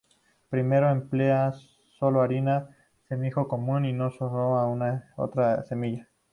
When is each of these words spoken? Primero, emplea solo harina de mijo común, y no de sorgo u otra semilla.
Primero, 0.49 0.89
emplea 0.89 1.51
solo 1.53 2.23
harina 2.23 2.75
de 3.07 3.17
mijo 3.17 3.47
común, 3.47 3.85
y 3.85 3.93
no 3.93 4.09
de 4.09 4.17
sorgo 4.17 4.75
u 4.75 4.79
otra 5.15 5.61
semilla. 5.61 6.09